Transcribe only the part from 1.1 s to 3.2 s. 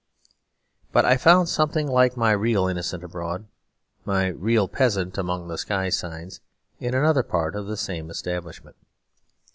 found something like my real innocent